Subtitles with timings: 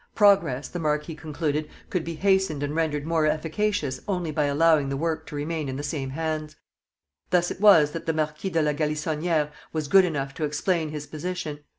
[0.15, 4.97] Progress [the marquis concluded] could be hastened and rendered more efficacious only by allowing the
[4.97, 6.55] work to remain in the same hands.
[7.29, 11.05] Thus it was that the Marquis de la Galissonière was good enough to explain his
[11.05, 11.59] position.